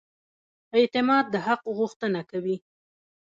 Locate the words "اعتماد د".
0.77-1.35